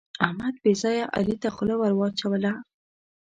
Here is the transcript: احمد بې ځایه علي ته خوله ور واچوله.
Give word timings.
احمد 0.25 0.55
بې 0.63 0.73
ځایه 0.81 1.05
علي 1.15 1.35
ته 1.43 1.49
خوله 1.55 1.75
ور 1.77 1.93
واچوله. 1.95 2.53